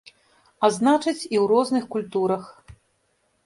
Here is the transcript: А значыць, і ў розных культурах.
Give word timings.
А 0.67 0.69
значыць, 0.77 1.21
і 1.33 1.37
ў 1.43 1.45
розных 1.53 1.87
культурах. 1.95 2.51